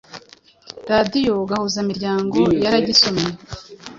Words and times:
radiyo 0.91 1.33
Gahuzamiryango 1.49 2.37
yaragisomye, 2.63 3.29